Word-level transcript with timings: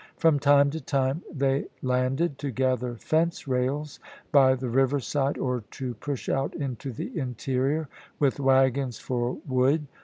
From 0.17 0.39
time 0.39 0.71
to 0.71 0.81
time 0.81 1.21
they 1.31 1.67
landed 1.83 2.39
to 2.39 2.49
gather 2.49 2.95
fence 2.95 3.47
rails 3.47 3.99
by 4.31 4.55
the 4.55 4.67
riverside 4.67 5.37
or 5.37 5.61
to 5.77 5.93
push 5.93 6.27
out 6.27 6.55
into 6.55 6.91
the 6.91 7.15
interior 7.19 7.87
with 8.17 8.39
wagons 8.39 8.97
for 8.97 9.37
wood. 9.47 9.85